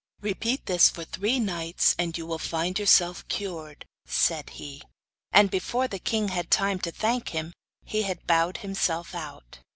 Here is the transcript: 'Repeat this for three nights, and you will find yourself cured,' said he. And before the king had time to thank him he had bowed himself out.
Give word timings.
'Repeat 0.21 0.65
this 0.65 0.89
for 0.89 1.03
three 1.05 1.39
nights, 1.39 1.95
and 1.99 2.17
you 2.17 2.25
will 2.25 2.39
find 2.39 2.79
yourself 2.79 3.23
cured,' 3.27 3.85
said 4.07 4.49
he. 4.57 4.81
And 5.31 5.51
before 5.51 5.87
the 5.87 5.99
king 5.99 6.29
had 6.29 6.49
time 6.49 6.79
to 6.79 6.91
thank 6.91 7.29
him 7.35 7.53
he 7.85 8.01
had 8.01 8.25
bowed 8.25 8.57
himself 8.57 9.13
out. 9.13 9.59